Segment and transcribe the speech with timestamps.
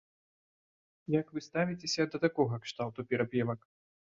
[1.19, 3.59] Як вы ставіцеся да такога кшталту перапевак?